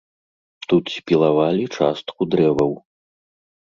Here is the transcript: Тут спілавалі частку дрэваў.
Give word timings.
Тут 0.73 0.85
спілавалі 0.95 1.69
частку 1.79 2.21
дрэваў. 2.35 2.71